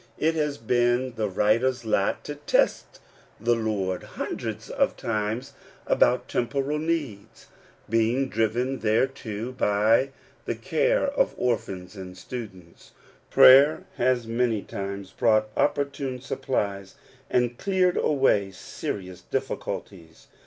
[0.17, 2.99] It has been the writer's lot to test
[3.39, 5.53] the Lord hundreds of times
[5.85, 7.49] about temporal needs,
[7.87, 10.09] being driven thereto by
[10.45, 12.93] the care of orphans and students.
[13.29, 16.95] Prayer has many, many times brought opportune supplies,
[17.29, 20.25] and cleared a way serious difficulties.